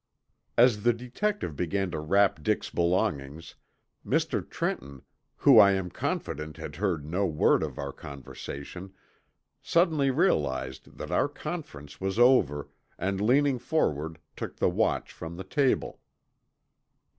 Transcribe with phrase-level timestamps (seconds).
[0.57, 3.53] As the detective began to wrap Dick's belongings,
[4.03, 4.41] Mr.
[4.49, 5.03] Trenton,
[5.35, 8.95] who I am confident had heard no word of our conversation,
[9.61, 12.67] suddenly realized that the conference was over
[12.97, 15.99] and leaning forward took the watch from the table.